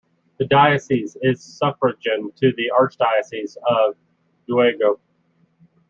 The 0.39 0.47
diocese 0.47 1.15
is 1.21 1.43
suffragan 1.61 2.31
to 2.37 2.51
the 2.53 2.71
Archdiocese 2.75 3.55
of 3.69 3.95
Daegu. 4.49 4.97